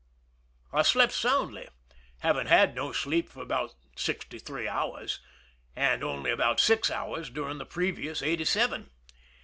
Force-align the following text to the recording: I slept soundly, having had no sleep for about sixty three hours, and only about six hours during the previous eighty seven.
I 0.73 0.81
slept 0.81 1.13
soundly, 1.13 1.69
having 2.21 2.47
had 2.47 2.73
no 2.73 2.91
sleep 2.91 3.29
for 3.29 3.43
about 3.43 3.75
sixty 3.95 4.39
three 4.39 4.67
hours, 4.67 5.19
and 5.75 6.03
only 6.03 6.31
about 6.31 6.59
six 6.59 6.89
hours 6.89 7.29
during 7.29 7.59
the 7.59 7.67
previous 7.67 8.23
eighty 8.23 8.45
seven. 8.45 8.89